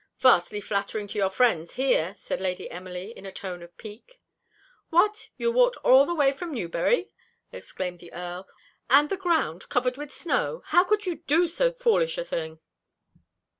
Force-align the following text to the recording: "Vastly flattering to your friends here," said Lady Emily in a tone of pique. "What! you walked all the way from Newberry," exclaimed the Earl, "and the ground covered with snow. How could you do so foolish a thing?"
"Vastly 0.17 0.59
flattering 0.61 1.05
to 1.09 1.19
your 1.19 1.29
friends 1.29 1.75
here," 1.75 2.15
said 2.17 2.41
Lady 2.41 2.71
Emily 2.71 3.11
in 3.11 3.23
a 3.23 3.31
tone 3.31 3.61
of 3.61 3.77
pique. 3.77 4.19
"What! 4.89 5.29
you 5.37 5.51
walked 5.51 5.77
all 5.85 6.07
the 6.07 6.15
way 6.15 6.33
from 6.33 6.51
Newberry," 6.55 7.11
exclaimed 7.51 7.99
the 7.99 8.11
Earl, 8.11 8.47
"and 8.89 9.09
the 9.09 9.15
ground 9.15 9.69
covered 9.69 9.97
with 9.97 10.11
snow. 10.11 10.63
How 10.65 10.83
could 10.83 11.05
you 11.05 11.17
do 11.27 11.45
so 11.45 11.71
foolish 11.71 12.17
a 12.17 12.25
thing?" 12.25 12.57